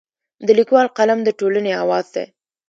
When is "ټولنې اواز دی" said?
1.39-2.25